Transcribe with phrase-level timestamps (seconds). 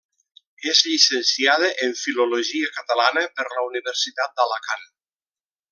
[0.69, 4.89] És llicenciada en filologia catalana per la Universitat d'Alacant.